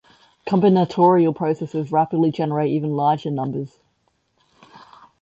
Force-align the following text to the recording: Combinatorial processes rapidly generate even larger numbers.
Combinatorial 0.47 1.35
processes 1.35 1.91
rapidly 1.91 2.31
generate 2.31 2.71
even 2.71 2.95
larger 2.95 3.29
numbers. 3.29 3.77